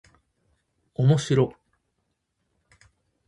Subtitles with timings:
[0.95, 2.91] おもしろっ